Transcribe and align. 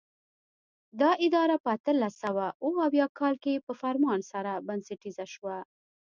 دا 1.01 1.11
اداره 1.25 1.55
په 1.63 1.69
اتلس 1.77 2.13
سوه 2.23 2.45
اوه 2.65 2.79
اویا 2.87 3.07
کال 3.19 3.33
کې 3.43 3.63
په 3.65 3.73
فرمان 3.81 4.19
سره 4.31 4.51
بنسټیزه 4.67 5.25
شوه. 5.33 5.57